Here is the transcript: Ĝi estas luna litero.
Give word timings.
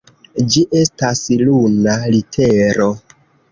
Ĝi 0.53 0.63
estas 0.83 1.21
luna 1.43 1.99
litero. 2.17 2.91